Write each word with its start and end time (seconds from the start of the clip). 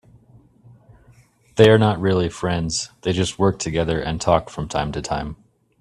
They 1.57 1.69
are 1.69 1.77
not 1.77 1.99
really 2.01 2.27
friends, 2.27 2.89
they 3.03 3.13
just 3.13 3.37
work 3.37 3.59
together 3.59 3.99
and 4.01 4.19
talk 4.19 4.49
from 4.49 4.67
time 4.67 4.91
to 4.93 5.01
time. 5.03 5.35